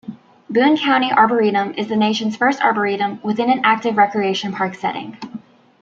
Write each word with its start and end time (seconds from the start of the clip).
Boone 0.49 0.77
County 0.77 1.11
Arboretum 1.11 1.75
is 1.77 1.87
the 1.87 1.95
nation's 1.95 2.35
first 2.35 2.59
arboretum 2.59 3.19
within 3.21 3.51
an 3.51 3.61
active 3.63 3.97
recreation 3.97 4.51
park 4.51 4.73
setting. 4.73 5.15